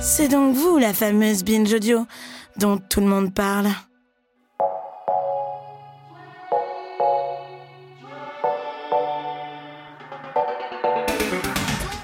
[0.00, 2.06] C'est donc vous la fameuse binge audio
[2.58, 3.68] dont tout le monde parle.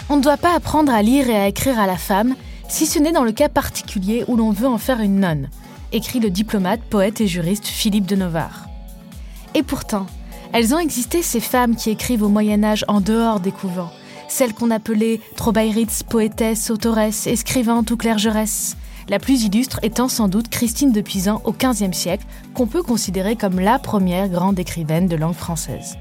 [0.09, 2.35] On ne doit pas apprendre à lire et à écrire à la femme,
[2.69, 5.51] si ce n'est dans le cas particulier où l'on veut en faire une nonne,
[5.93, 8.69] écrit le diplomate, poète et juriste Philippe de Novare.
[9.55, 10.07] Et pourtant,
[10.53, 13.93] elles ont existé ces femmes qui écrivent au Moyen Âge en dehors des couvents,
[14.29, 18.77] celles qu'on appelait trobaïrites, poétesses, autoresses, écrivantes ou clergeresses.
[19.09, 23.37] La plus illustre étant sans doute Christine de Pisan au XVe siècle, qu'on peut considérer
[23.37, 25.97] comme la première grande écrivaine de langue française.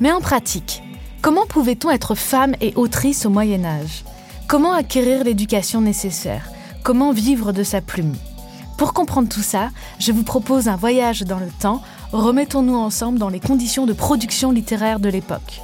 [0.00, 0.82] Mais en pratique,
[1.22, 4.04] comment pouvait-on être femme et autrice au Moyen Âge?
[4.48, 6.50] Comment acquérir l'éducation nécessaire?
[6.82, 8.14] Comment vivre de sa plume?
[8.78, 11.82] Pour comprendre tout ça, je vous propose un voyage dans le temps.
[12.12, 15.60] Remettons-nous ensemble dans les conditions de production littéraire de l'époque.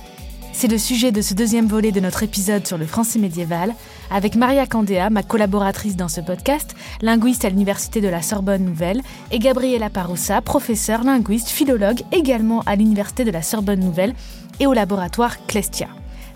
[0.57, 3.75] C'est le sujet de ce deuxième volet de notre épisode sur le français médiéval,
[4.09, 9.03] avec Maria Candéa, ma collaboratrice dans ce podcast, linguiste à l'Université de la Sorbonne Nouvelle,
[9.33, 14.15] et Gabriela Paroussa, professeure, linguiste, philologue, également à l'Université de la Sorbonne Nouvelle
[14.61, 15.89] et au laboratoire Clestia.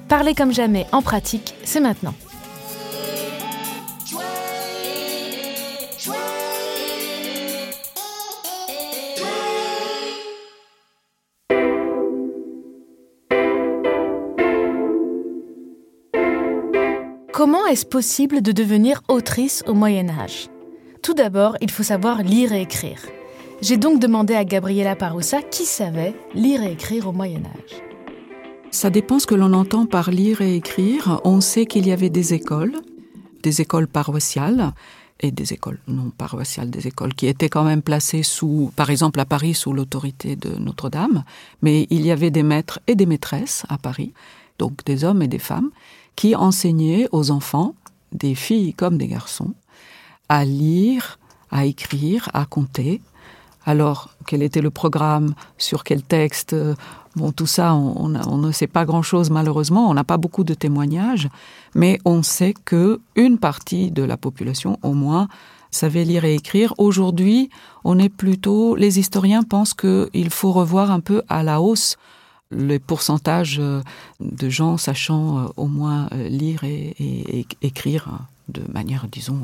[0.08, 2.14] Parler comme jamais en pratique, c'est maintenant.
[17.70, 20.48] Est-ce possible de devenir autrice au Moyen Âge?
[21.02, 23.02] Tout d'abord, il faut savoir lire et écrire.
[23.60, 27.82] J'ai donc demandé à Gabriela Paroussa qui savait lire et écrire au Moyen Âge.
[28.70, 31.20] Ça dépend ce que l'on entend par lire et écrire.
[31.24, 32.76] On sait qu'il y avait des écoles,
[33.42, 34.72] des écoles paroissiales
[35.20, 39.20] et des écoles non paroissiales, des écoles qui étaient quand même placées sous, par exemple
[39.20, 41.24] à Paris, sous l'autorité de Notre-Dame.
[41.60, 44.14] Mais il y avait des maîtres et des maîtresses à Paris,
[44.58, 45.70] donc des hommes et des femmes,
[46.18, 47.76] qui enseignait aux enfants,
[48.10, 49.54] des filles comme des garçons,
[50.28, 51.16] à lire,
[51.52, 53.00] à écrire, à compter.
[53.64, 56.56] Alors, quel était le programme, sur quel texte
[57.14, 60.54] Bon, tout ça, on, on ne sait pas grand-chose malheureusement, on n'a pas beaucoup de
[60.54, 61.28] témoignages,
[61.76, 65.28] mais on sait que une partie de la population, au moins,
[65.70, 66.74] savait lire et écrire.
[66.78, 67.48] Aujourd'hui,
[67.84, 71.96] on est plutôt, les historiens pensent qu'il faut revoir un peu à la hausse
[72.50, 73.82] le pourcentage euh,
[74.20, 79.40] de gens sachant euh, au moins euh, lire et, et, et écrire de manière, disons,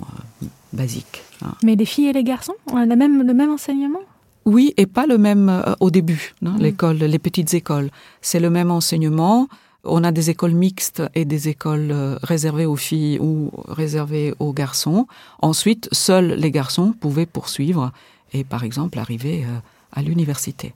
[0.72, 1.22] basique.
[1.42, 1.54] hein.
[1.62, 4.00] Mais les filles et les garçons ont la même, le même enseignement?
[4.46, 7.90] Oui, et pas le même euh, au début, hein, l'école, les petites écoles.
[8.22, 9.48] C'est le même enseignement.
[9.84, 14.54] On a des écoles mixtes et des écoles euh, réservées aux filles ou réservées aux
[14.54, 15.06] garçons.
[15.42, 17.92] Ensuite, seuls les garçons pouvaient poursuivre
[18.32, 19.58] et, par exemple, arriver euh,
[19.92, 20.72] à l'université,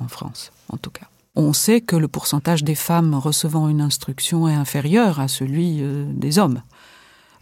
[0.00, 1.06] en France, en tout cas.
[1.40, 6.04] On sait que le pourcentage des femmes recevant une instruction est inférieur à celui euh,
[6.12, 6.62] des hommes.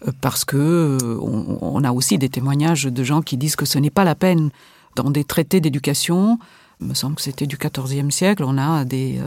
[0.07, 3.79] Euh, Parce que euh, on, a aussi des témoignages de gens qui disent que ce
[3.79, 4.51] n'est pas la peine
[4.97, 6.39] dans des traités d'éducation.
[6.83, 8.45] Il me semble que c'était du XIVe siècle.
[8.47, 9.19] On a des,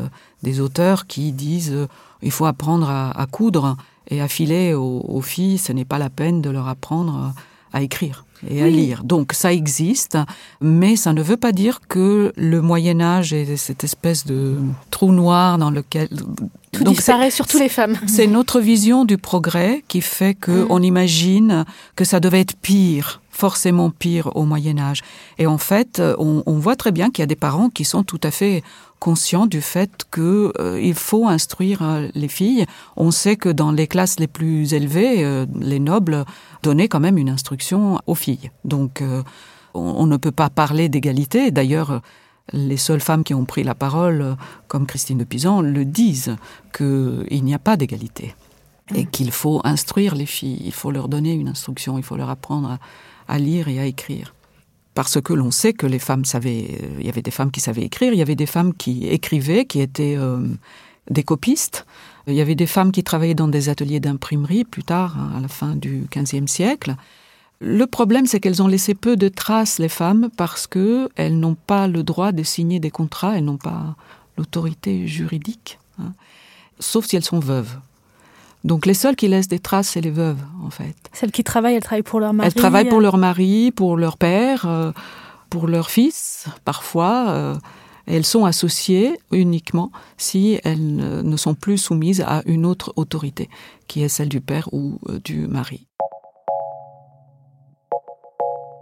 [0.60, 1.76] auteurs qui disent
[2.22, 3.76] il faut apprendre à, coudre
[4.08, 5.58] et à filer aux, filles.
[5.58, 7.34] Ce n'est pas la peine de leur apprendre
[7.74, 9.04] à écrire et à lire.
[9.04, 10.18] Donc ça existe,
[10.62, 14.56] mais ça ne veut pas dire que le Moyen Âge est cette espèce de
[14.92, 16.08] trou noir dans lequel
[16.72, 17.98] Tout Donc, disparaît, surtout les femmes.
[18.08, 20.68] c'est notre vision du progrès qui fait que Mm.
[20.70, 25.02] on imagine que ça devait être pire, forcément pire au Moyen Âge.
[25.38, 27.86] Et en fait, euh, on, on voit très bien qu'il y a des parents qui
[27.86, 28.64] sont tout à fait
[29.00, 32.66] conscients du fait que euh, il faut instruire euh, les filles.
[32.98, 36.26] On sait que dans les classes les plus élevées, euh, les nobles
[36.64, 38.52] donnaient quand même une instruction aux filles.
[38.66, 39.24] Donc, euh,
[39.74, 41.50] on, on ne peut pas parler d'égalité.
[41.52, 42.02] D'ailleurs,
[42.52, 44.36] les seules femmes qui ont pris la parole,
[44.68, 46.36] comme Christine de Pisan, le disent
[46.76, 48.36] qu'il n'y a pas d'égalité
[48.96, 52.30] et qu'il faut instruire les filles, il faut leur donner une instruction, il faut leur
[52.30, 52.80] apprendre à,
[53.30, 54.34] à lire et à écrire.
[54.96, 57.62] Parce que l'on sait que les femmes savaient, euh, il y avait des femmes qui
[57.62, 60.46] savaient écrire, il y avait des femmes qui écrivaient, qui étaient euh,
[61.10, 61.86] des copistes,
[62.28, 65.40] il y avait des femmes qui travaillaient dans des ateliers d'imprimerie plus tard, hein, à
[65.40, 66.96] la fin du XVe siècle.
[67.62, 71.56] Le problème, c'est qu'elles ont laissé peu de traces, les femmes, parce que elles n'ont
[71.56, 73.96] pas le droit de signer des contrats, elles n'ont pas
[74.38, 76.14] l'autorité juridique, hein,
[76.80, 77.78] sauf si elles sont veuves.
[78.64, 80.96] Donc les seules qui laissent des traces, c'est les veuves, en fait.
[81.14, 82.48] Celles qui travaillent, elles travaillent pour leur mari.
[82.48, 84.92] Elles travaillent pour leur mari, pour leur père, euh,
[85.50, 87.30] pour leur fils, parfois.
[87.30, 87.56] euh,
[88.10, 92.92] et elles sont associées uniquement si elles euh, ne sont plus soumises à une autre
[92.96, 93.50] autorité,
[93.88, 95.86] qui est celle du père ou euh, du mari.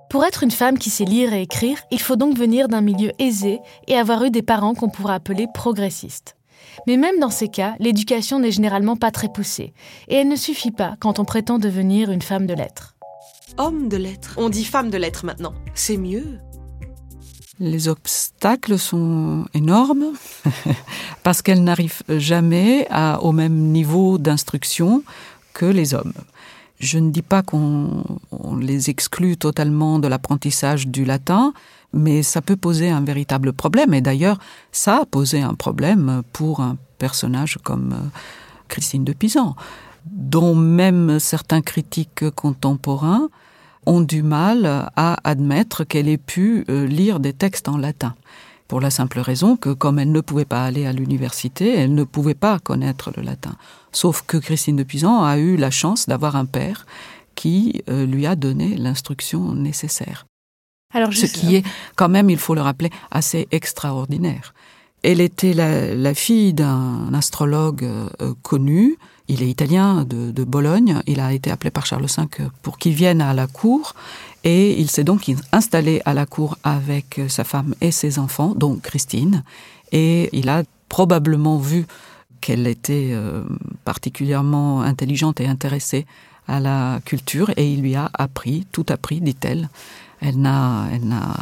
[0.09, 3.11] Pour être une femme qui sait lire et écrire, il faut donc venir d'un milieu
[3.19, 3.59] aisé
[3.89, 6.36] et avoir eu des parents qu'on pourrait appeler progressistes.
[6.85, 9.73] Mais même dans ces cas, l'éducation n'est généralement pas très poussée,
[10.07, 12.95] et elle ne suffit pas quand on prétend devenir une femme de lettres.
[13.57, 14.35] Homme de lettres.
[14.37, 15.53] On dit femme de lettres maintenant.
[15.73, 16.39] C'est mieux.
[17.59, 20.13] Les obstacles sont énormes
[21.23, 25.03] parce qu'elles n'arrivent jamais à, au même niveau d'instruction
[25.53, 26.13] que les hommes.
[26.79, 28.03] Je ne dis pas qu'on
[28.59, 31.53] les exclut totalement de l'apprentissage du latin,
[31.93, 33.93] mais ça peut poser un véritable problème.
[33.93, 34.39] Et d'ailleurs,
[34.71, 38.19] ça a posé un problème pour un personnage comme euh,
[38.67, 39.55] Christine de Pisan,
[40.05, 43.29] dont même certains critiques contemporains
[43.85, 48.15] ont du mal à admettre qu'elle ait pu euh, lire des textes en latin.
[48.67, 52.03] Pour la simple raison que, comme elle ne pouvait pas aller à l'université, elle ne
[52.03, 53.55] pouvait pas connaître le latin.
[53.93, 56.85] Sauf que Christine de Pisan a eu la chance d'avoir un père
[57.35, 60.25] qui euh, lui a donné l'instruction nécessaire.
[60.93, 64.53] Alors, Ce qui est, quand même, il faut le rappeler, assez extraordinaire.
[65.03, 68.97] Elle était la, la fille d'un astrologue euh, connu.
[69.27, 71.01] Il est italien de, de, Bologne.
[71.05, 73.93] Il a été appelé par Charles V pour qu'il vienne à la cour.
[74.43, 78.77] Et il s'est donc installé à la cour avec sa femme et ses enfants, dont
[78.77, 79.43] Christine.
[79.91, 81.85] Et il a probablement vu
[82.39, 83.43] qu'elle était euh,
[83.83, 86.05] particulièrement intelligente et intéressée
[86.47, 87.51] à la culture.
[87.57, 89.69] Et il lui a appris, tout appris, dit-elle.
[90.21, 91.35] Elle n'a, elle n'a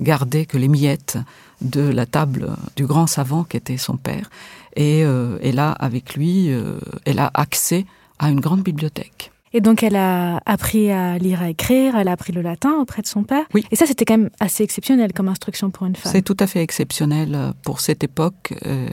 [0.00, 1.18] gardé que les miettes
[1.60, 4.30] de la table du grand savant qui était son père.
[4.76, 7.86] Et euh, elle a, avec lui, euh, elle a accès
[8.18, 9.32] à une grande bibliothèque.
[9.54, 13.00] Et donc elle a appris à lire, à écrire, elle a appris le latin auprès
[13.00, 13.46] de son père.
[13.54, 13.64] Oui.
[13.70, 16.12] Et ça, c'était quand même assez exceptionnel comme instruction pour une femme.
[16.12, 18.54] C'est tout à fait exceptionnel pour cette époque.
[18.66, 18.86] Euh...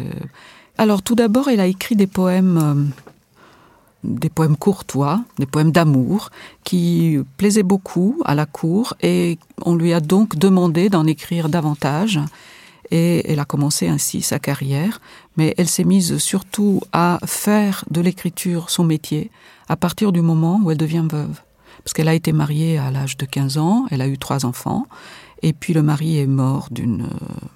[0.78, 3.05] Alors tout d'abord, elle a écrit des poèmes euh,
[4.06, 6.30] des poèmes courtois, des poèmes d'amour,
[6.64, 12.20] qui plaisaient beaucoup à la cour, et on lui a donc demandé d'en écrire davantage.
[12.92, 15.02] Et elle a commencé ainsi sa carrière,
[15.38, 19.32] mais elle s'est mise surtout à faire de l'écriture son métier
[19.68, 21.42] à partir du moment où elle devient veuve.
[21.84, 24.88] Parce qu'elle a été mariée à l'âge de 15 ans, elle a eu trois enfants,
[25.42, 27.48] et puis le mari est mort d'une euh,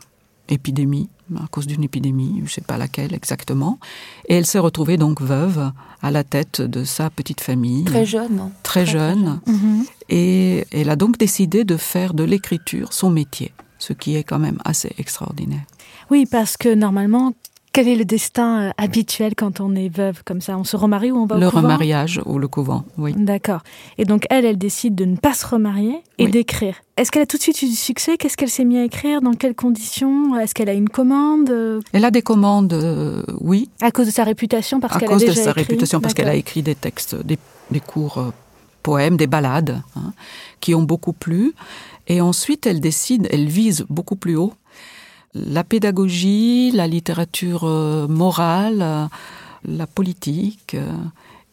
[0.50, 3.80] épidémie, à cause d'une épidémie, je ne sais pas laquelle exactement.
[4.28, 5.72] Et elle s'est retrouvée donc veuve
[6.02, 7.84] à la tête de sa petite famille.
[7.84, 8.40] Très jeune.
[8.40, 8.52] hein.
[8.64, 9.40] Très, très jeune.
[9.44, 9.58] Très jeune.
[9.58, 9.86] Mm -hmm.
[10.10, 14.40] Et elle a donc décidé de faire de l'écriture son métier, ce qui est quand
[14.48, 15.66] même assez extraordinaire.
[16.12, 17.34] Oui, parce que normalement,
[17.72, 20.58] quel est le destin euh, habituel quand on est veuve comme ça?
[20.58, 21.62] On se remarie ou on va au Le couvent?
[21.62, 23.14] remariage ou le couvent, oui.
[23.16, 23.62] D'accord.
[23.98, 26.32] Et donc elle, elle décide de ne pas se remarier et Oui.
[26.32, 26.76] d'écrire.
[26.98, 28.18] Est-ce qu'elle a tout de suite eu du succès?
[28.18, 29.22] Qu'est-ce qu'elle s'est mise à écrire?
[29.22, 30.38] Dans quelles conditions?
[30.38, 31.50] Est-ce qu'elle a une commande?
[31.94, 35.14] Elle a des commandes, euh, oui, À cause de sa réputation parce à qu'elle a
[35.14, 35.62] cause de déjà sa écrit?
[35.64, 37.38] réputation, parce qu'elle a écrit des textes, des,
[37.72, 38.32] des courts euh,
[38.84, 40.14] poèmes, des ballades, hein,
[40.60, 41.54] qui ont beaucoup plu.
[42.08, 44.54] Et ensuite, elle décide, elle vise beaucoup plus haut
[45.34, 49.06] la pédagogie, la littérature euh, morale, euh,
[49.66, 50.92] la politique, euh,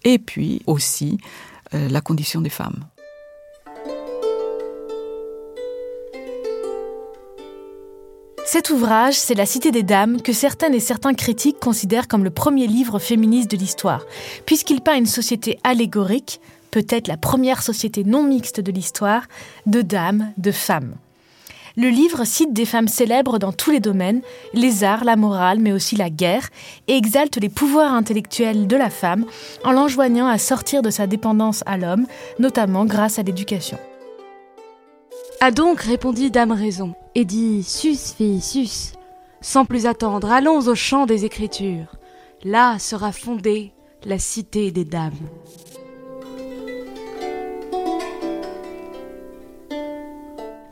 [0.05, 1.19] et puis aussi
[1.73, 2.85] la condition des femmes.
[8.47, 12.31] Cet ouvrage, c'est La Cité des Dames, que certaines et certains critiques considèrent comme le
[12.31, 14.07] premier livre féministe de l'histoire,
[14.47, 16.41] puisqu'il peint une société allégorique,
[16.71, 19.25] peut-être la première société non mixte de l'histoire,
[19.67, 20.95] de dames, de femmes.
[21.79, 24.23] Le livre cite des femmes célèbres dans tous les domaines,
[24.55, 26.49] les arts, la morale, mais aussi la guerre,
[26.89, 29.27] et exalte les pouvoirs intellectuels de la femme
[29.63, 32.07] en l'enjoignant à sortir de sa dépendance à l'homme,
[32.39, 33.79] notamment grâce à l'éducation.
[35.43, 38.95] A donc, répondit Dame Raison, et dit Sus, fille, sus.
[39.43, 41.97] Sans plus attendre, allons au champ des Écritures.
[42.43, 43.75] Là sera fondée
[44.07, 45.13] la cité des dames.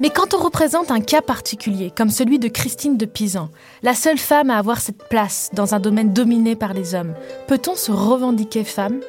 [0.01, 3.51] Mais quand on représente un cas particulier, comme celui de Christine de Pisan,
[3.83, 7.15] la seule femme à avoir cette place dans un domaine dominé par les hommes,
[7.47, 9.01] peut-on se revendiquer femme?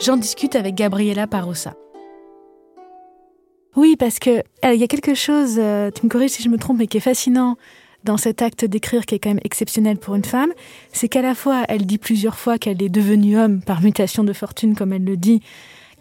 [0.00, 1.74] J'en discute avec Gabriela Parossa.
[3.76, 6.48] Oui, parce que euh, il y a quelque chose, euh, tu me corriges si je
[6.48, 7.56] me trompe, mais qui est fascinant
[8.04, 10.52] dans cet acte d'écrire qui est quand même exceptionnel pour une femme,
[10.92, 14.32] c'est qu'à la fois elle dit plusieurs fois qu'elle est devenue homme par mutation de
[14.32, 15.42] fortune, comme elle le dit,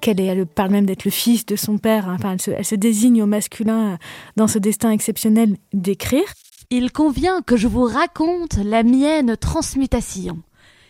[0.02, 2.10] qu'elle est, elle parle même d'être le fils de son père.
[2.10, 2.16] hein.
[2.18, 3.98] Enfin, elle se, elle se désigne au masculin euh,
[4.36, 6.26] dans ce destin exceptionnel d'écrire.
[6.70, 10.40] Il convient que je vous raconte la mienne transmutation,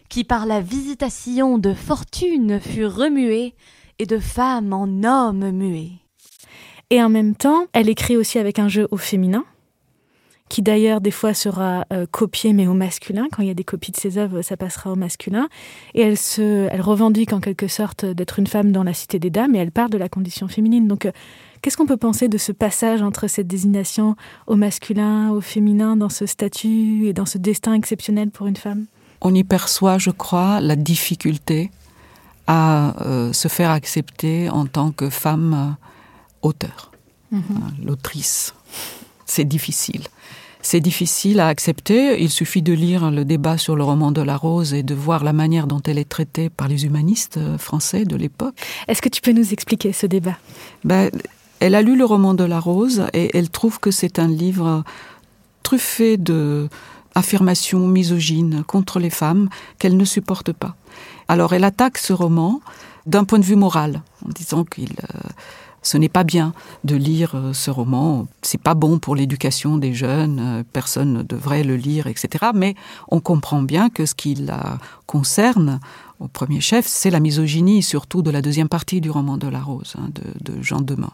[0.10, 3.54] qui par la visitation de fortune fut remuée
[4.00, 5.92] et de femme en homme muée.
[6.90, 9.46] Et en même temps, elle écrit aussi avec un jeu au féminin,
[10.50, 13.27] qui d'ailleurs des fois sera euh, copié mais au masculin.
[13.32, 15.50] Quand il y a des copies de ses œuvres, ça passera au masculin.
[15.94, 19.30] Et elle se, elle revendique en quelque sorte d'être une femme dans la cité des
[19.30, 20.88] dames et elle parle de la condition féminine.
[20.88, 21.12] Donc, euh,
[21.62, 24.16] qu'est-ce qu'on peut penser de ce passage entre cette désignation
[24.48, 28.86] au masculin, au féminin, dans ce statut et dans ce destin exceptionnel pour une femme?
[29.22, 31.72] On y perçoit, je crois, la difficulté
[32.46, 36.92] à euh, se faire accepter en tant que femme euh, auteur,
[37.32, 37.42] Mhm.
[37.58, 38.54] hein, l'autrice.
[39.28, 40.08] C'est difficile.
[40.62, 42.22] C'est difficile à accepter.
[42.22, 45.24] Il suffit de lire le débat sur le roman de la Rose et de voir
[45.24, 48.56] la manière dont elle est traitée par les humanistes euh, français de l'époque.
[48.88, 50.38] Est-ce que tu peux nous expliquer ce débat?
[50.84, 51.12] Ben,
[51.60, 54.84] elle a lu le roman de la Rose et elle trouve que c'est un livre
[55.64, 56.70] truffé de
[57.16, 60.76] affirmations misogynes contre les femmes qu'elle ne supporte pas.
[61.28, 62.62] Alors elle attaque ce roman
[63.06, 65.20] d'un point de vue moral, en disant qu'il euh,
[65.88, 66.51] ce n'est pas bien
[66.84, 71.24] de lire euh, ce roman, c'est pas bon pour l'éducation des jeunes, euh, personne ne
[71.24, 72.48] devrait le lire, etc.
[72.53, 72.75] Mais
[73.08, 75.79] on comprend bien que ce qui la concerne
[76.20, 79.62] au premier chef, c'est la misogynie, surtout de la deuxième partie du roman de la
[79.62, 81.13] Rose, hein, de, de Jean Demain.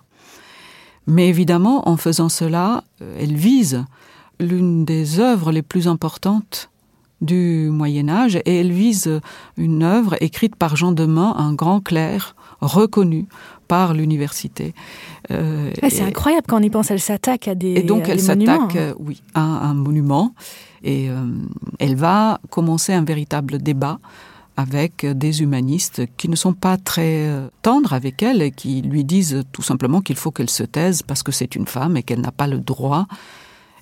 [1.05, 3.85] Mais évidemment, en faisant cela, euh, elle vise
[4.39, 6.71] l'une des œuvres les plus importantes
[7.21, 9.21] du Moyen Âge et elle vise
[9.55, 13.27] une œuvre écrite par Jean Demain, un grand clerc reconnu
[13.67, 14.73] par l'université.
[15.31, 18.19] Euh, Ah, C'est incroyable quand on y pense, elle s'attaque à des, et donc elle
[18.19, 20.33] s'attaque, euh, oui, à un monument
[20.83, 21.25] et euh,
[21.79, 23.99] elle va commencer un véritable débat
[24.57, 27.27] avec des humanistes qui ne sont pas très
[27.63, 31.23] tendres avec elle et qui lui disent tout simplement qu'il faut qu'elle se taise parce
[31.23, 33.07] que c'est une femme et qu'elle n'a pas le droit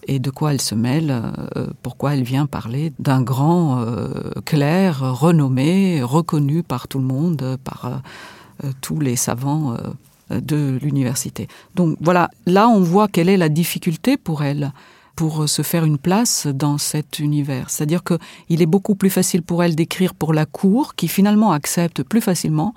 [0.07, 1.11] et de quoi elle se mêle,
[1.55, 7.57] euh, pourquoi elle vient parler d'un grand euh, clerc renommé, reconnu par tout le monde,
[7.63, 7.95] par euh,
[8.81, 11.47] tous les savants euh, de l'université.
[11.75, 14.71] Donc voilà, là on voit quelle est la difficulté pour elle
[15.15, 17.69] pour se faire une place dans cet univers.
[17.69, 21.51] C'est-à-dire que il est beaucoup plus facile pour elle d'écrire pour la cour, qui finalement
[21.51, 22.73] accepte plus facilement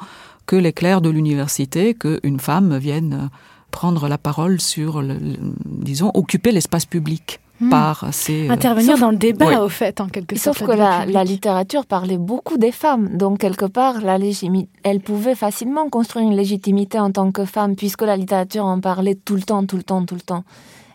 [0.47, 3.31] que les clercs de l'université qu'une femme vienne
[3.71, 5.19] prendre la parole sur, le-
[5.65, 7.71] disons, occuper l'espace public Hmm.
[7.71, 8.49] par ses...
[8.49, 9.55] euh, Intervenir Sauf- dans le débat, Oui.
[9.57, 10.59] au fait, en quelque sorte.
[10.59, 14.99] Sauf que la, la littérature parlait beaucoup des femmes, donc quelque part, la légimi- elle
[15.01, 19.37] pouvait facilement construire une légitimité en tant que femme, puisque la littérature en parlait tout
[19.37, 20.43] le temps, tout le temps, tout le temps.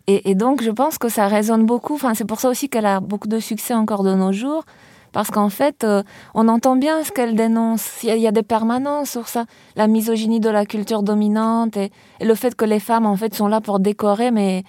[0.07, 1.93] Et, et donc, je pense que ça résonne beaucoup.
[1.95, 4.65] Enfin, c'est pour ça aussi qu'elle a beaucoup de succès encore de nos jours,
[5.13, 8.03] parce qu'en fait, euh, on entend bien ce qu'elle dénonce.
[8.03, 9.45] Il y, a, il y a des permanences sur ça,
[9.77, 13.33] la misogynie de la culture dominante et, et le fait que les femmes, en fait,
[13.33, 14.63] sont là pour décorer, mais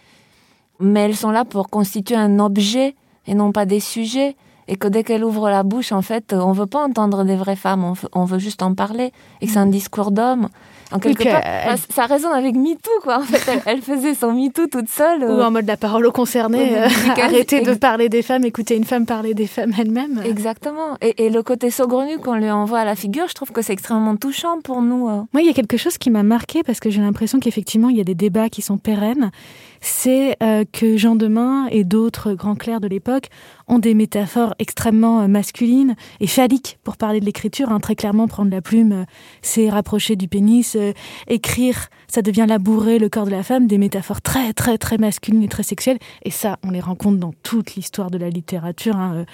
[0.81, 2.95] mais elles sont là pour constituer un objet
[3.27, 4.37] et non pas des sujets.
[4.69, 7.57] Et que dès qu'elles ouvrent la bouche, en fait, on veut pas entendre des vraies
[7.57, 9.11] femmes, on veut, on veut juste en parler.
[9.41, 10.49] Et que c'est un discours d'homme.
[10.93, 13.19] En quelque que part, elle- ça résonne avec MeToo, quoi.
[13.19, 15.23] En fait, elle, elle faisait son MeToo toute seule.
[15.25, 16.87] Ou euh, en mode la parole aux concernés, euh,
[17.21, 20.23] arrêter de parler des femmes, écouter une femme parler des femmes elles-mêmes.
[20.25, 20.97] Exactement.
[21.01, 23.73] Et, et le côté saugrenu qu'on lui envoie à la figure, je trouve que c'est
[23.73, 25.09] extrêmement touchant pour nous.
[25.09, 25.23] euh.
[25.33, 27.97] Moi, il y a quelque chose qui m'a marqué parce que j'ai l'impression qu'effectivement, il
[27.97, 29.33] y a des débats qui sont pérennes.
[29.81, 33.29] C'est euh, que Jean Demain et d'autres grands clercs de l'époque
[33.67, 37.71] ont des métaphores extrêmement euh, masculines et phalliques pour parler de l'écriture.
[37.71, 37.81] hein.
[37.81, 39.05] Très clairement, prendre la plume, euh,
[39.43, 40.77] c'est rapprocher du pénis.
[40.77, 40.93] euh,
[41.29, 43.67] écrire, ça devient labourer le corps de la femme.
[43.67, 45.99] Des métaphores très, très, très masculines et très sexuelles.
[46.25, 49.25] Et ça, on les rencontre dans toute l'histoire de la littérature, hein, euh,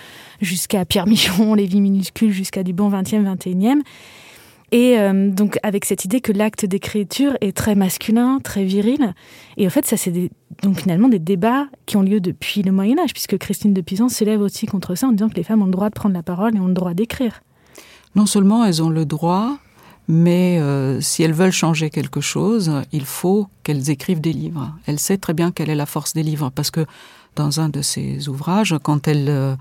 [0.40, 3.80] jusqu'à Pierre Michon, Les vies minuscules, jusqu'à du bon 20e, 21e.
[4.72, 9.14] Et euh, donc avec cette idée que l'acte d'écriture est très masculin, très viril.
[9.56, 10.30] Et en fait, ça c'est
[10.62, 14.08] donc finalement des débats qui ont lieu depuis le Moyen Âge, puisque Christine de Pizan
[14.08, 16.22] s'élève aussi contre ça en disant que les femmes ont le droit de prendre la
[16.22, 17.42] parole et ont le droit d'écrire.
[18.16, 19.58] Non seulement elles ont le droit,
[20.08, 24.74] mais euh, si elles veulent changer quelque chose, il faut qu'elles écrivent des livres.
[24.86, 26.86] Elle sait très bien quelle est la force des livres, parce que
[27.36, 29.54] dans un de ses ouvrages, quand elle euh,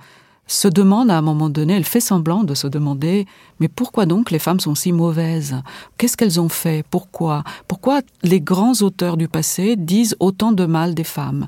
[0.48, 3.26] se demande à un moment donné, elle fait semblant de se demander,
[3.60, 5.62] mais pourquoi donc les femmes sont si mauvaises?
[5.98, 6.86] Qu'est-ce qu'elles ont fait?
[6.90, 7.44] Pourquoi?
[7.68, 11.48] Pourquoi les grands auteurs du passé disent autant de mal des femmes?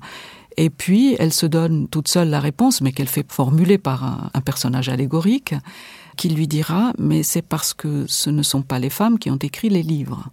[0.59, 4.31] Et puis, elle se donne toute seule la réponse, mais qu'elle fait formuler par un,
[4.33, 5.53] un personnage allégorique,
[6.17, 9.37] qui lui dira, mais c'est parce que ce ne sont pas les femmes qui ont
[9.37, 10.27] écrit les livres.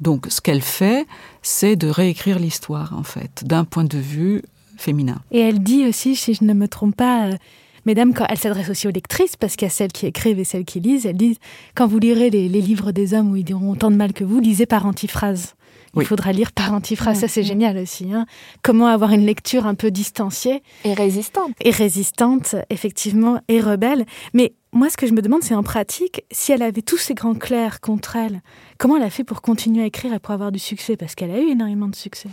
[0.00, 1.06] Donc, ce qu'elle fait,
[1.42, 4.42] c'est de réécrire l'histoire, en fait, d'un point de vue
[4.78, 5.20] féminin.
[5.30, 7.36] Et elle dit aussi, si je ne me trompe pas, euh,
[7.86, 10.44] mesdames, quand elle s'adresse aussi aux lectrices, parce qu'il y a celles qui écrivent et
[10.44, 11.38] celles qui lisent, elle dit,
[11.74, 14.24] quand vous lirez les, les livres des hommes où ils diront autant de mal que
[14.24, 15.54] vous, lisez par antiphrase.
[15.94, 16.04] Il Oui.
[16.04, 18.12] faudra lire par antiphrase, ça c'est génial aussi.
[18.12, 18.26] hein.
[18.62, 21.52] Comment avoir une lecture un peu distanciée Et résistante.
[21.64, 24.04] et résistante, effectivement, et rebelle.
[24.34, 27.14] Mais moi, ce que je me demande, c'est en pratique, si elle avait tous ces
[27.14, 28.42] grands clercs contre elle,
[28.76, 30.98] comment elle a fait pour continuer à écrire et pour avoir du succès?
[30.98, 32.28] Parce qu'elle a eu énormément de succès.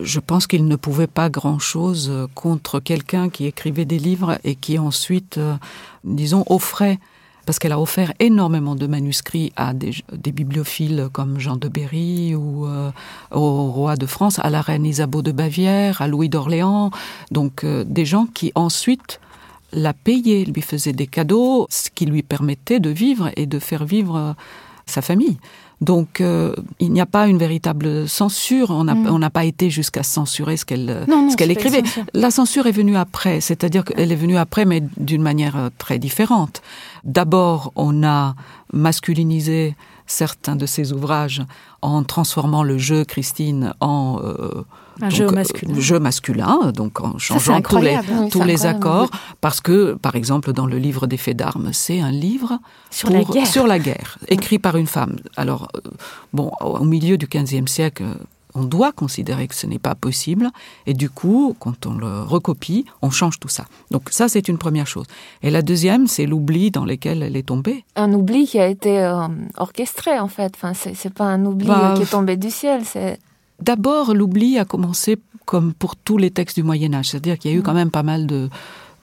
[0.00, 4.54] Je pense qu'il ne pouvait pas grand-chose euh, contre quelqu'un qui écrivait des livres et
[4.54, 5.54] qui ensuite, euh,
[6.04, 6.98] disons, offrait,
[7.46, 12.66] parce qu'elle a offert énormément de manuscrits à des, bibliophiles comme Jean de Berry ou
[12.66, 12.90] euh,
[13.32, 16.90] au roi de France, à la reine Isabeau de Bavière, à Louis d'Orléans,
[17.32, 19.20] donc des gens qui ensuite
[19.72, 23.84] la payait, lui faisait des cadeaux, ce qui lui permettait de vivre et de faire
[23.84, 24.36] vivre
[24.86, 25.38] sa famille.
[25.82, 28.70] Donc, euh, il n'y a pas une véritable censure.
[28.70, 29.30] On n'a Mm.
[29.30, 31.82] pas été jusqu'à censurer ce qu'elle ce qu'elle écrivait.
[32.14, 35.98] La censure est venue après, c'est-à-dire qu'elle est venue après, mais d'une manière euh, très
[35.98, 36.62] différente.
[37.04, 38.36] D'abord, on a
[38.72, 39.74] masculinisé
[40.12, 41.42] certains de ses ouvrages
[41.80, 44.64] en transformant le jeu Christine en euh,
[45.00, 45.80] Un donc, jeu euh, masculin.
[45.80, 47.96] jeu masculin, donc en Ça, changeant tous les.
[47.96, 52.10] Oui, tous accords, parce que, par exemple, dans le livre des faits d'armes, c'est un
[52.10, 52.58] livre
[52.90, 53.46] Sur la guerre.
[53.46, 55.16] sur la guerre, écrit par une femme.
[55.36, 55.80] Alors, euh,
[56.32, 58.04] bon, au milieu du XVe siècle,
[58.54, 60.50] on doit considérer que ce n'est pas possible,
[60.86, 63.64] et du coup, quand on le recopie, on change tout ça.
[63.90, 65.06] Donc ça, c'est une première chose.
[65.42, 67.84] Et la deuxième, c'est l'oubli dans lequel elle est tombée.
[67.96, 70.52] Un oubli qui a été euh, orchestré, en fait.
[70.56, 72.82] Enfin, c'est pas un oubli Bah, euh, qui est tombé du ciel.
[72.84, 73.18] C'est
[73.60, 77.54] D'abord, l'oubli a commencé comme pour tous les textes du Moyen Âge, c'est-à-dire qu'il y
[77.54, 78.48] a eu quand même pas mal de-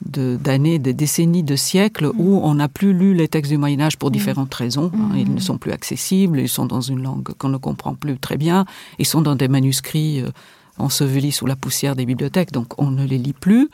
[0.06, 3.98] d'années, de, décennies, de siècles où on n'a plus lu les textes du Moyen Âge
[3.98, 4.92] pour différentes raisons.
[4.96, 5.12] hein.
[5.16, 8.38] Ils ne sont plus accessibles, ils sont dans une langue qu'on ne comprend plus très
[8.38, 8.66] bien,
[8.98, 10.30] ils sont dans des manuscrits euh,
[10.78, 13.70] ensevelis sous la poussière des bibliothèques, donc on ne les lit plus.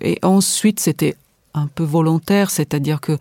[0.00, 1.14] Et ensuite, c'était
[1.52, 3.18] un peu volontaire, c'est-à-dire que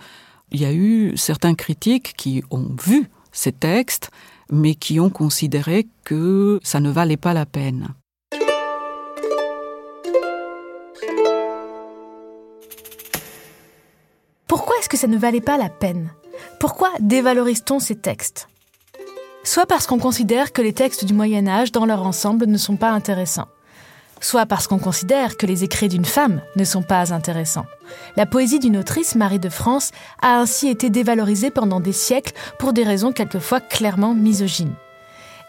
[0.52, 4.10] il y a eu certains critiques qui ont vu ces textes,
[4.52, 7.90] mais qui ont considéré que ça ne valait pas la peine.
[14.90, 16.10] Que ça ne valait pas la peine
[16.60, 18.50] Pourquoi dévalorise-t-on ces textes?
[19.44, 22.76] Soit parce qu'on considère que les textes du Moyen Âge, dans leur ensemble, ne sont
[22.76, 23.48] pas intéressants.
[24.20, 27.66] Soit parce qu'on considère que les écrits d'une femme ne sont pas intéressants.
[28.18, 29.92] La poésie d'une autrice, Marie de France,
[30.22, 34.76] a ainsi été dévalorisée pendant des siècles pour des raisons quelquefois clairement misogynes.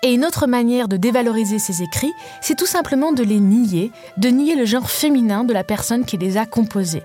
[0.02, 4.28] Et une autre manière de dévaloriser ces écrits, c'est tout simplement de les nier, de
[4.28, 7.02] nier le genre féminin de la personne qui les a composés.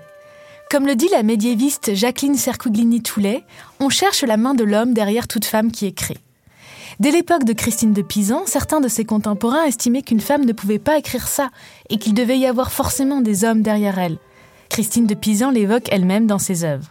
[0.68, 3.44] Comme le dit la médiéviste Jacqueline Sercuglini-Toulet,
[3.78, 6.18] on cherche la main de l'homme derrière toute femme qui écrit.
[6.98, 10.80] Dès l'époque de Christine de Pisan, certains de ses contemporains estimaient qu'une femme ne pouvait
[10.80, 11.50] pas écrire ça
[11.88, 14.18] et qu'il devait y avoir forcément des hommes derrière elle.
[14.68, 16.90] Christine de Pisan l'évoque elle-même dans ses œuvres.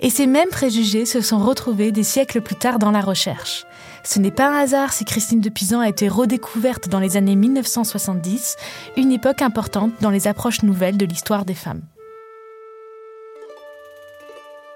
[0.00, 3.66] Et ces mêmes préjugés se sont retrouvés des siècles plus tard dans la recherche.
[4.04, 7.36] Ce n'est pas un hasard si Christine de Pisan a été redécouverte dans les années
[7.36, 8.56] 1970,
[8.96, 11.82] une époque importante dans les approches nouvelles de l'histoire des femmes.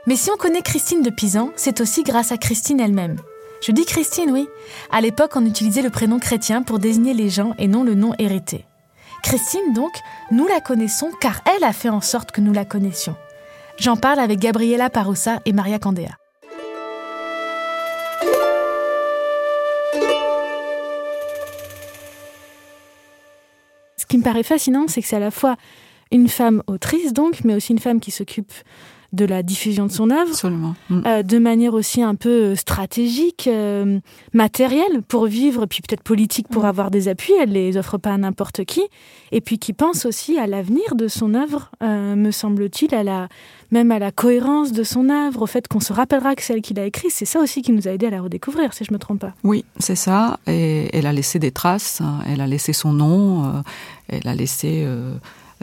[0.08, 3.16] Mais si on connaît Christine de Pisan, c'est aussi grâce à Christine elle-même.
[3.60, 4.46] Je dis Christine, oui.
[4.92, 8.12] À l'époque, on utilisait le prénom chrétien pour désigner les gens et non le nom
[8.20, 8.66] hérité.
[9.24, 9.90] Christine, donc,
[10.30, 13.16] nous la connaissons car elle a fait en sorte que nous la connaissions.
[13.80, 16.16] J'en parle avec Gabriela Parossa et Maria Candea.
[23.96, 25.56] Ce qui me paraît fascinant, c'est que c'est à la fois
[26.12, 28.52] une femme autrice, donc, mais aussi une femme qui s'occupe
[29.12, 30.34] de la diffusion de son œuvre.
[30.90, 31.02] Mm.
[31.06, 33.98] euh, de manière aussi un peu euh, stratégique, euh,
[34.32, 37.32] matérielle pour vivre, puis peut-être politique pour avoir des appuis.
[37.40, 38.82] Elle les offre pas à n'importe qui,
[39.32, 43.28] et puis qui pense aussi à l'avenir de son œuvre, euh, me semble-t-il, à la
[43.72, 46.78] même à la cohérence de son œuvre, au fait qu'on se rappellera que celle qu'il
[46.78, 47.10] a écrite.
[47.10, 49.32] C'est ça aussi qui nous a aidé à la redécouvrir, si je me trompe pas.
[49.42, 50.38] Oui, c'est ça.
[50.46, 52.20] Et elle a laissé des traces, hein.
[52.28, 53.62] elle a laissé son nom,
[54.08, 54.86] elle a laissé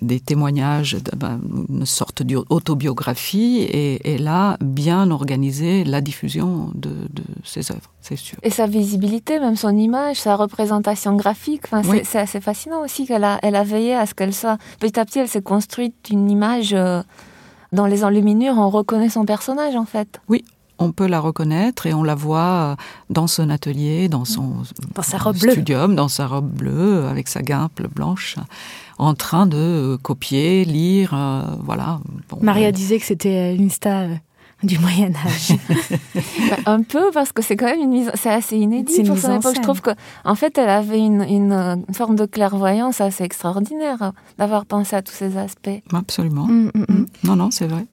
[0.01, 7.23] des témoignages, ben, une sorte d'autobiographie, et elle a bien organisé la diffusion de, de
[7.43, 8.37] ses œuvres, c'est sûr.
[8.43, 11.99] Et sa visibilité, même son image, sa représentation graphique, enfin, Oui.
[11.99, 14.57] c'est- c'est assez fascinant aussi qu'elle a, elle a veillé à ce qu'elle soit.
[14.79, 16.73] Petit à petit, elle s'est construite une image.
[16.73, 17.03] euh,
[17.71, 20.21] dans les enluminures, on reconnaît son personnage en fait.
[20.79, 22.75] On peut la reconnaître et on la voit euh,
[23.09, 24.57] dans son atelier, dans son
[24.93, 25.51] Dans sa robe bleue.
[25.51, 28.35] studium, dans sa robe bleue, avec sa guimpe blanche,
[29.03, 31.99] en train de euh, copier, lire, euh, voilà.
[32.29, 34.15] Bon, Maria euh, disait que c'était l'Insta euh,
[34.63, 35.57] du Moyen Âge.
[36.49, 39.07] Bah, un peu parce que c'est quand même une mise, c'est assez C'est inédit une
[39.07, 39.55] pour mise son en époque.
[39.55, 39.91] Je trouve que,
[40.25, 44.95] en fait, elle avait une, une, une forme de clairvoyance assez extraordinaire euh, d'avoir pensé
[44.95, 45.69] à tous ces aspects.
[45.93, 46.45] Absolument.
[46.45, 46.85] Mm, mm.
[46.87, 47.05] Mm.
[47.23, 47.85] Non, non, c'est vrai.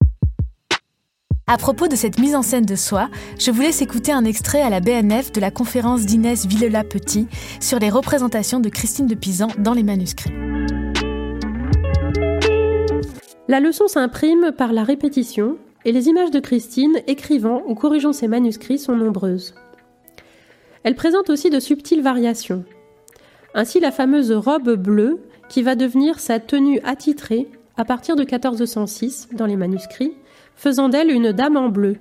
[1.46, 4.62] À propos de cette mise en scène de soi, je vous laisse écouter un extrait
[4.62, 7.27] à la BNF de la conférence d'Inès Villela-Petit
[7.61, 10.33] sur les représentations de Christine de Pisan dans les manuscrits.
[13.51, 18.29] La leçon s'imprime par la répétition et les images de Christine écrivant ou corrigeant ses
[18.29, 19.57] manuscrits sont nombreuses.
[20.85, 22.65] Elle présente aussi de subtiles variations.
[23.55, 29.31] Ainsi la fameuse robe bleue qui va devenir sa tenue attitrée à partir de 1406
[29.33, 30.15] dans les manuscrits,
[30.55, 31.97] faisant d'elle une dame en bleu.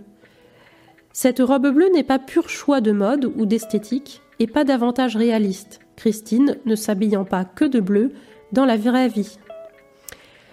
[1.14, 5.80] Cette robe bleue n'est pas pur choix de mode ou d'esthétique et pas davantage réaliste,
[5.96, 8.12] Christine ne s'habillant pas que de bleu
[8.52, 9.40] dans la vraie vie.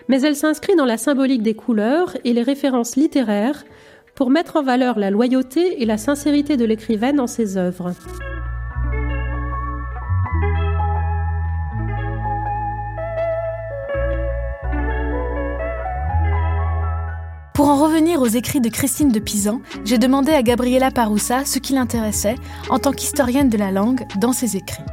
[0.08, 3.64] Mais elle s'inscrit dans la symbolique des couleurs et les références littéraires
[4.14, 7.92] pour mettre en valeur la loyauté et la sincérité de l'écrivaine dans ses œuvres.
[17.56, 21.58] Pour en revenir aux écrits de Christine de Pisan, j'ai demandé à Gabriela Paroussa ce
[21.58, 22.34] qui l'intéressait
[22.68, 24.84] en tant qu'historienne de la langue dans ses écrits.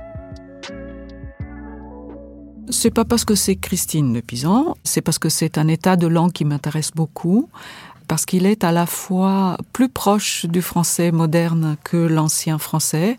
[2.83, 6.05] C'est pas parce que c'est Christine de Pisan, c'est parce que c'est un état de
[6.05, 7.47] langue qui m'intéresse beaucoup,
[8.09, 13.17] parce qu'il est à la fois plus proche du français moderne que l'ancien français,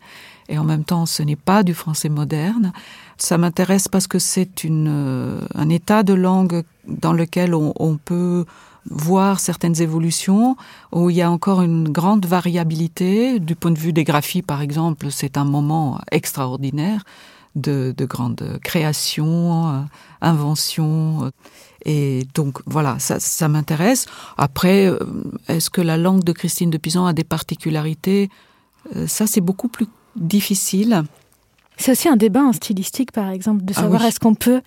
[0.50, 2.74] et en même temps ce n'est pas du français moderne.
[3.16, 7.96] Ça m'intéresse parce que c'est une, euh, un état de langue dans lequel on, on
[7.96, 8.44] peut
[8.90, 10.58] voir certaines évolutions
[10.92, 13.40] où il y a encore une grande variabilité.
[13.40, 17.02] Du point de vue des graphies, par exemple, c'est un moment extraordinaire
[17.56, 19.80] de, de grande création, euh,
[20.20, 21.30] invention.
[21.84, 24.06] Et donc voilà, ça, ça m'intéresse.
[24.38, 24.98] Après, euh,
[25.48, 28.30] est-ce que la langue de Christine de Pisan a des particularités?
[28.96, 29.86] Euh, Ça, c'est beaucoup plus
[30.16, 31.04] difficile.
[31.76, 34.08] C'est aussi un débat en stylistique, par exemple, de Ah savoir oui.
[34.08, 34.62] est-ce qu'on peut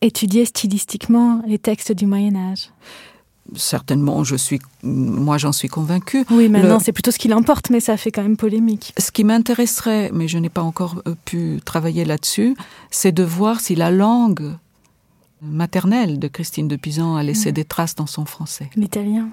[0.00, 2.70] étudier stylistiquement les textes du Moyen Âge?
[3.56, 6.24] Certainement, je suis, moi, j'en suis convaincue.
[6.30, 8.94] Oui, maintenant, Le- c'est plutôt ce qui l'emporte, mais ça fait quand même polémique.
[8.98, 12.56] Ce qui m'intéresserait, mais je n'ai pas encore euh, pu travailler là-dessus,
[12.90, 14.52] c'est de voir si la langue
[15.42, 18.70] maternelle de Christine de Pisan a laissé des traces dans son français.
[18.76, 19.28] L'italien.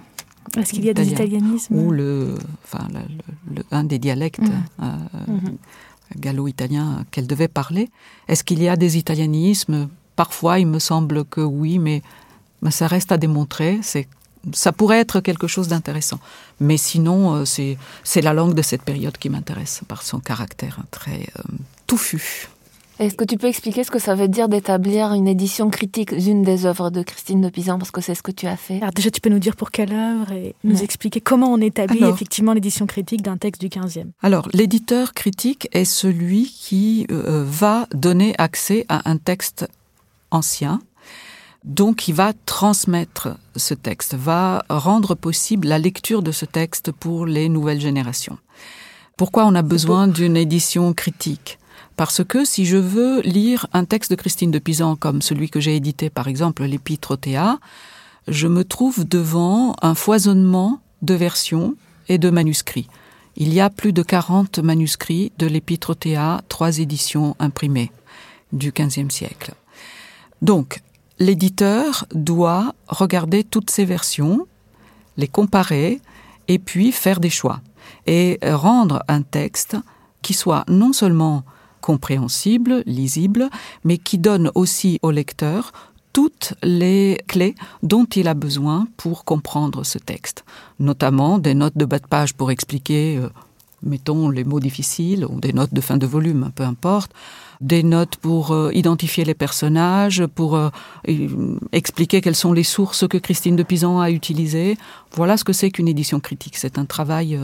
[0.58, 4.42] Est-ce qu'il y a des italianismes Ou le, enfin, le- le- le- un des dialectes
[4.82, 4.86] euh,
[5.28, 5.58] Mhm.
[6.18, 7.90] gallo-italien qu'elle devait parler.
[8.28, 9.88] Est-ce qu'il y a des italianismes?
[10.16, 12.02] Parfois, il me semble que oui, mais,
[12.62, 13.80] mais ça reste à démontrer.
[13.82, 14.08] C'est
[14.54, 16.18] ça pourrait être quelque chose d'intéressant.
[16.62, 20.80] Mais sinon, euh, c'est c'est la langue de cette période qui m'intéresse par son caractère
[20.92, 21.44] très euh,
[21.88, 22.48] touffu.
[23.00, 26.44] Est-ce que tu peux expliquer ce que ça veut dire d'établir une édition critique d'une
[26.44, 28.78] des œuvres de Christine de Pisan Parce que c'est ce que tu as fait?
[28.82, 30.84] Alors déjà, tu peux nous dire pour quelle œuvre et nous Ouais.
[30.84, 32.14] expliquer comment on établit Alors.
[32.14, 34.08] effectivement l'édition critique d'un texte du 15e.
[34.22, 39.66] Alors, l'éditeur critique est celui qui euh, va donner accès à un texte
[40.32, 40.82] ancien,
[41.64, 47.26] donc il va transmettre ce texte, va rendre possible la lecture de ce texte pour
[47.26, 48.38] les nouvelles générations.
[49.18, 51.60] Pourquoi on a besoin d'une édition critique?
[51.98, 55.60] Parce que si je veux lire un texte de Christine de Pisan comme celui que
[55.60, 57.60] j'ai édité, par exemple l'Épître au Théa,
[58.30, 61.76] je me trouve devant un foisonnement de versions
[62.08, 62.88] et de manuscrits.
[63.36, 67.92] Il y a plus de 40 manuscrits de l'Épître au Théa, trois éditions imprimées
[68.54, 69.54] du XVe siècle.
[70.42, 70.82] Donc,
[71.20, 74.48] l'éditeur doit regarder toutes ces versions,
[75.18, 76.02] les comparer
[76.48, 77.62] et puis faire des choix
[78.08, 79.78] et rendre un texte
[80.22, 81.44] qui soit non seulement
[81.82, 83.50] compréhensible, lisible,
[83.84, 85.72] mais qui donne aussi au lecteur
[86.12, 90.44] toutes les clés dont il a besoin pour comprendre ce texte,
[90.80, 93.30] notamment des notes de bas de page pour expliquer, euh,
[93.84, 97.12] mettons, les mots difficiles, ou des notes de fin de volume, peu importe,
[97.62, 100.70] des notes pour euh, identifier les personnages, pour euh,
[101.10, 104.78] euh, expliquer quelles sont les sources que Christine de Pisan a utilisées.
[105.12, 106.58] Voilà ce que c'est qu'une édition critique.
[106.58, 107.38] C'est un travail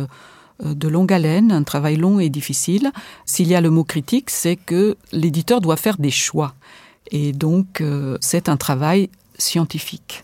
[0.64, 2.92] de longue haleine, un travail long et difficile.
[3.26, 6.54] S'il y a le mot critique, c'est que l'éditeur doit faire des choix.
[7.12, 7.84] Et donc,
[8.22, 10.24] c'est un travail scientifique.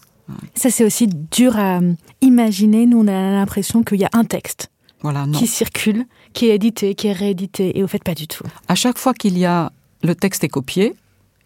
[0.56, 1.82] Ça, c'est aussi dur à
[2.22, 2.86] imaginer.
[2.86, 4.72] Nous, on a l'impression qu'il y a un texte
[5.02, 5.38] Voilà, non.
[5.38, 8.44] qui circule, qui est édité, qui est réédité, et au fait, pas du tout.
[8.68, 9.72] À chaque fois qu'il y a
[10.04, 10.96] le texte est copié,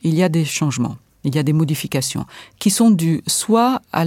[0.01, 2.25] il y a des changements, il y a des modifications
[2.59, 4.05] qui sont dues soit à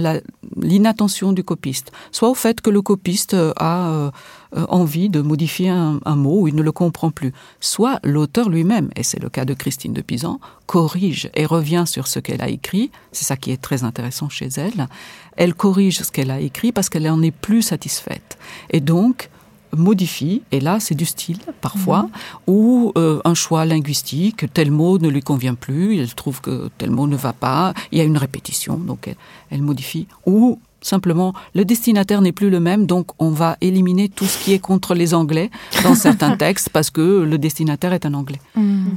[0.55, 4.11] l'inattention du copiste, soit au fait que le copiste euh, a euh,
[4.55, 8.49] euh, envie de modifier un, un mot ou il ne le comprend plus, soit l'auteur
[8.49, 12.41] lui-même, et c'est le cas de Christine de Pisan, corrige et revient sur ce qu'elle
[12.41, 12.91] a écrit.
[13.11, 14.87] C'est ça qui est très intéressant chez elle.
[15.35, 18.37] Elle corrige ce qu'elle a écrit parce qu'elle en est plus satisfaite.
[18.71, 19.29] Et donc,
[19.75, 22.09] modifie, et là c'est du style parfois,
[22.47, 26.91] ou euh, un choix linguistique, tel mot ne lui convient plus, elle trouve que tel
[26.91, 29.15] mot ne va pas, il y a une répétition, donc elle,
[29.51, 34.25] elle modifie, ou simplement le destinataire n'est plus le même, donc on va éliminer tout
[34.25, 35.49] ce qui est contre les Anglais
[35.83, 38.41] dans certains textes parce que le destinataire est un Anglais.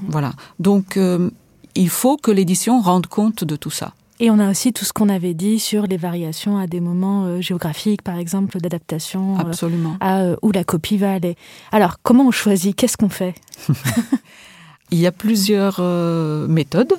[0.09, 1.31] Voilà, donc euh,
[1.75, 3.93] il faut que l'édition rende compte de tout ça.
[4.21, 7.25] Et on a aussi tout ce qu'on avait dit sur les variations à des moments
[7.25, 9.97] euh, géographiques, par exemple, d'adaptation, euh, Absolument.
[10.01, 11.37] à euh, où la copie va aller.
[11.73, 12.77] Alors, comment on choisit?
[12.77, 13.35] Qu'est-ce qu'on fait?
[14.91, 15.81] Il y a plusieurs
[16.49, 16.93] méthodes.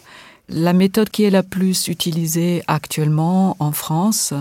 [0.49, 4.33] La méthode qui est la plus utilisée actuellement en France,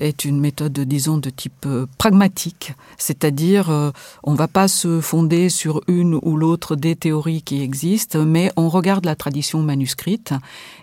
[0.00, 3.90] est une méthode, disons, de type euh, pragmatique, c'est-à-dire euh,
[4.22, 8.50] on ne va pas se fonder sur une ou l'autre des théories qui existent, mais
[8.56, 10.34] on regarde la tradition manuscrite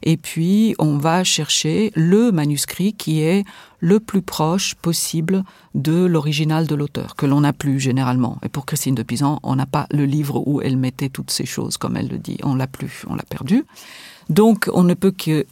[0.02, 3.43] et puis on va chercher le manuscrit qui est
[3.80, 5.43] le plus proche possible
[5.76, 8.38] de l'original de l'auteur, que l'on n'a plus généralement.
[8.43, 11.45] Et pour Christine de Pisan, on n'a pas le livre où elle mettait toutes ces
[11.45, 12.38] choses, comme elle le dit.
[12.43, 13.65] On l'a plus, on l'a perdu.
[14.30, 15.45] Donc, on ne peut que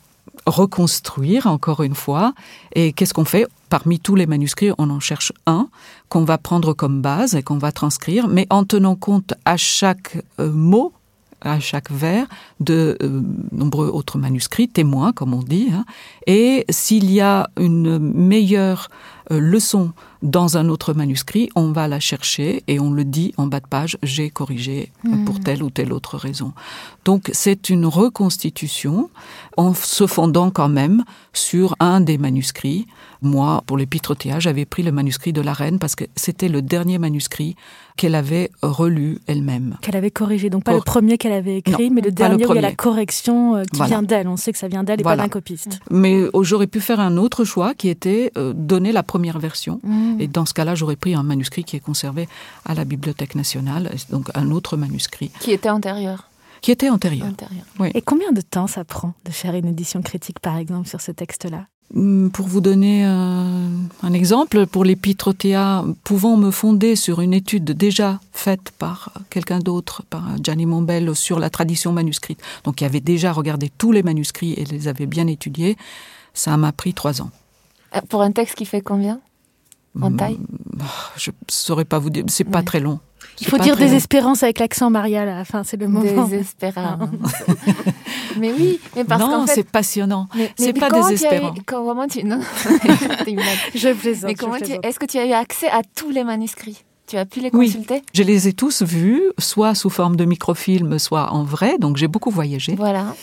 [0.46, 2.34] reconstruire encore une fois.
[2.74, 3.48] Et qu'est-ce qu'on fait?
[3.70, 5.68] Parmi tous les manuscrits, on en cherche un
[6.10, 10.18] qu'on va prendre comme base et qu'on va transcrire, mais en tenant compte à chaque
[10.40, 10.94] euh, mot
[11.42, 12.28] à chaque vers
[12.60, 15.86] de euh, nombreux autres manuscrits, témoins comme on dit, hein.
[16.28, 18.90] et s'il y a une meilleure
[19.32, 23.48] euh, leçon dans un autre manuscrit, on va la chercher et on le dit en
[23.48, 25.26] bas de page, j'ai corrigé hmm.
[25.26, 26.54] pour telle ou telle autre raison.
[27.06, 29.10] Donc c'est une reconstitution
[29.58, 32.88] en se fondant quand même sur un des manuscrits.
[33.22, 36.98] Moi, pour l'épître j'avais pris le manuscrit de la reine parce que c'était le dernier
[36.98, 37.56] manuscrit
[38.02, 39.78] qu'elle avait relu elle-même.
[39.84, 42.56] Qu'elle avait corrigé, donc pas le premier qu'elle avait écrit, mais le dernier où il
[42.56, 44.28] y a la correction euh, qui vient d'elle.
[44.28, 45.80] On sait que ça vient d'elle et pas d'un copiste.
[45.92, 49.80] Mais j'aurais pu faire un autre choix qui était euh, donner la première version.
[49.84, 50.20] Hmm.
[50.20, 52.28] Et dans ce cas-là, j'aurais pris un manuscrit qui est conservé
[52.66, 55.30] à la Bibliothèque nationale, donc un autre manuscrit.
[55.40, 56.28] Qui était antérieur
[56.62, 57.28] qui était antérieur.
[57.80, 57.90] Oui.
[57.96, 61.12] Et combien de temps ça prend de faire une édition critique, par exemple, sur ce
[61.12, 61.66] texte-là?
[61.94, 68.20] Pour vous donner un, exemple, pour l'épître Théa, pouvant me fonder sur une étude déjà
[68.32, 73.34] faite par quelqu'un d'autre, par Gianni Mombel, sur la tradition manuscrite, donc qui avait déjà
[73.34, 75.78] regardé tous les manuscrits et les avait bien étudiés,
[76.34, 77.32] ça m'a pris trois ans.
[77.96, 79.20] Euh, pour un texte qui fait combien?
[80.00, 80.40] En hmm, taille?
[81.18, 83.00] Je ne saurais pas vous dire, c'est pas très long.
[83.40, 86.26] Il faut dire désespérance avec l'accent Maria à la fin, c'est le moment.
[86.26, 87.10] Désespérance.
[88.38, 89.56] mais oui, mais parce non, fait...
[89.56, 90.28] c'est passionnant.
[90.58, 91.54] C'est pas désespérant.
[91.66, 92.40] comment tu non
[93.76, 94.30] Je plaisante.
[94.30, 96.84] Mais comment Est-ce que tu as eu accès à tous les manuscrits?
[97.08, 97.96] Tu as pu les consulter?
[97.96, 101.78] Oui, je les ai tous vus, soit sous forme de microfilm, soit en vrai.
[101.78, 102.76] Donc j'ai beaucoup voyagé.
[102.76, 103.16] Voilà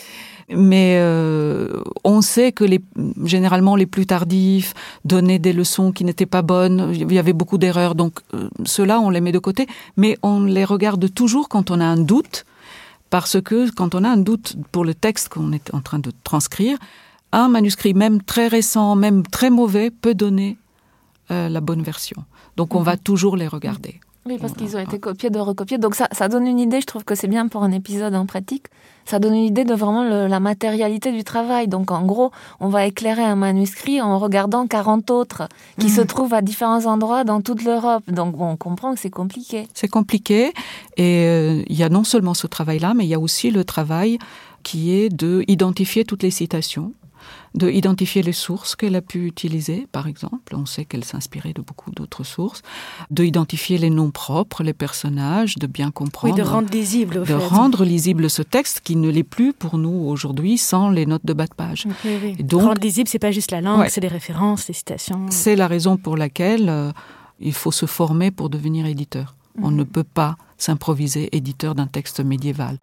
[0.51, 2.81] mais euh, on sait que les,
[3.25, 7.59] généralement les plus tardifs donnaient des leçons qui n'étaient pas bonnes, il y avait beaucoup
[7.59, 11.71] d'erreurs, donc euh, ceux-là on les met de côté, mais on les regarde toujours quand
[11.71, 12.47] on a un doute,
[13.11, 16.13] parce que quand on a un doute pour le texte qu'on est en train de
[16.25, 16.79] transcrire,
[17.33, 20.57] un manuscrit même très récent, même très mauvais, peut donner
[21.31, 22.25] euh, la bonne version.
[22.57, 23.01] Donc on va mhm.
[23.01, 24.01] toujours les regarder.
[24.27, 25.79] Oui, parce qu'ils ont été copiés de recopiés.
[25.79, 28.27] Donc ça, ça donne une idée, je trouve que c'est bien pour un épisode en
[28.27, 28.67] pratique.
[29.09, 31.67] Ça donne une idée de vraiment la matérialité du travail.
[31.67, 35.93] Donc en gros, on va éclairer un manuscrit en regardant 40 autres qui mhm.
[35.93, 38.03] se trouvent à différents endroits dans toute l'Europe.
[38.09, 39.67] Donc bon, on comprend que c'est compliqué.
[39.73, 40.53] C'est compliqué.
[40.99, 43.65] Et euh, il y a non seulement ce travail-là, mais il y a aussi le
[43.65, 44.19] travail
[44.63, 46.93] qui est de identifier toutes les citations
[47.55, 50.55] de identifier les sources qu'elle a pu utiliser, par exemple.
[50.55, 52.63] On sait qu'elle s'inspirait de beaucoup d'autres sources.
[53.11, 56.35] De identifier les noms propres, les personnages, de bien comprendre.
[56.35, 57.19] Oui, de rendre lisible.
[57.19, 61.07] Au de rendre lisible ce texte qui ne l'est plus pour nous aujourd'hui sans les
[61.07, 61.87] notes de bas de page.
[62.05, 65.27] Oui, donc, rendre lisible, c'est pas juste la langue, c'est les références, les citations.
[65.31, 66.93] C'est la raison pour laquelle euh,
[67.41, 69.35] il faut se former pour devenir éditeur.
[69.63, 69.77] On mhm.
[69.77, 72.79] ne peut pas s'improviser éditeur d'un texte médiéval.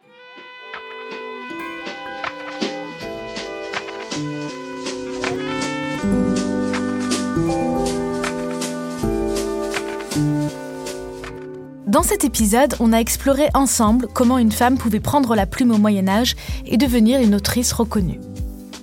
[11.95, 15.77] Dans cet épisode, on a exploré ensemble comment une femme pouvait prendre la plume au
[15.77, 18.19] Moyen Âge et devenir une autrice reconnue.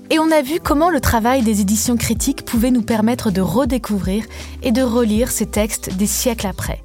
[0.09, 4.25] Et on a vu comment le travail des éditions critiques pouvait nous permettre de redécouvrir
[4.62, 6.83] et de relire ces textes des siècles après.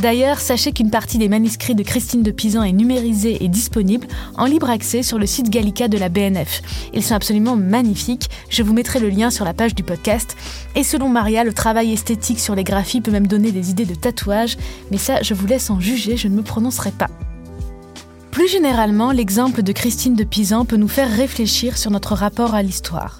[0.00, 4.06] D'ailleurs, sachez qu'une partie des manuscrits de Christine de Pisan est numérisée et disponible
[4.36, 6.62] en libre accès sur le site Gallica de la BNF.
[6.94, 10.36] Ils sont absolument magnifiques, je vous mettrai le lien sur la page du podcast.
[10.76, 13.96] Et selon Maria, le travail esthétique sur les graphies peut même donner des idées de
[13.96, 14.56] tatouage,
[14.92, 17.10] mais ça, je vous laisse en juger, je ne me prononcerai pas.
[18.30, 22.62] Plus généralement, l'exemple de Christine de Pisan peut nous faire réfléchir sur notre rapport à
[22.62, 23.18] l'histoire.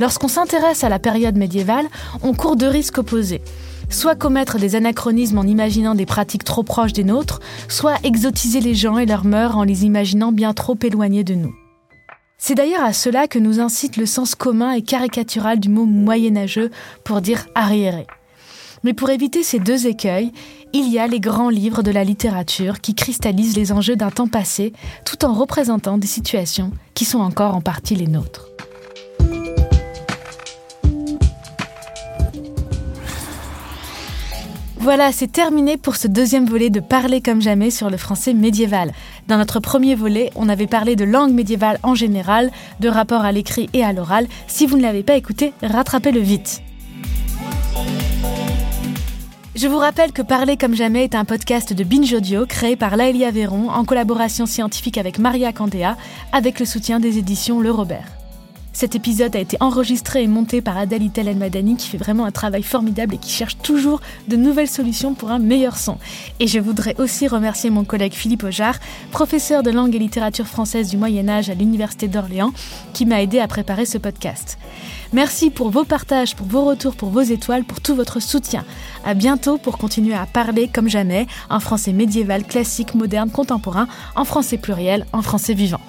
[0.00, 1.86] Lorsqu'on s'intéresse à la période médiévale,
[2.22, 3.42] on court deux risques opposés
[3.90, 8.74] soit commettre des anachronismes en imaginant des pratiques trop proches des nôtres, soit exotiser les
[8.74, 11.54] gens et leurs mœurs en les imaginant bien trop éloignés de nous.
[12.38, 16.70] C'est d'ailleurs à cela que nous incite le sens commun et caricatural du mot moyenâgeux
[17.04, 18.06] pour dire arriéré.
[18.82, 20.32] Mais pour éviter ces deux écueils,
[20.72, 24.28] il y a les grands livres de la littérature qui cristallisent les enjeux d'un temps
[24.28, 24.72] passé
[25.04, 28.48] tout en représentant des situations qui sont encore en partie les nôtres.
[34.82, 38.92] Voilà, c'est terminé pour ce deuxième volet de Parler comme jamais sur le français médiéval.
[39.28, 43.30] Dans notre premier volet, on avait parlé de langue médiévale en général, de rapport à
[43.30, 44.26] l'écrit et à l'oral.
[44.46, 46.62] Si vous ne l'avez pas écouté, rattrapez-le vite.
[49.54, 52.96] Je vous rappelle que Parler comme jamais est un podcast de Binge Audio créé par
[52.96, 55.98] Laëlia Véron en collaboration scientifique avec Maria Candéa
[56.32, 58.19] avec le soutien des éditions Le Robert.
[58.72, 62.24] Cet épisode a été enregistré et monté par Adèle Itel El Madani qui fait vraiment
[62.24, 65.98] un travail formidable et qui cherche toujours de nouvelles solutions pour un meilleur son.
[66.38, 68.76] Et je voudrais aussi remercier mon collègue Philippe Ojard,
[69.10, 72.52] professeur de langue et littérature française du Moyen Âge à l'Université d'Orléans,
[72.94, 74.56] qui m'a aidé à préparer ce podcast.
[75.12, 78.64] Merci pour vos partages, pour vos retours, pour vos étoiles, pour tout votre soutien.
[79.04, 84.24] À bientôt pour continuer à parler comme jamais en français médiéval, classique, moderne, contemporain, en
[84.24, 85.80] français pluriel, en français vivant.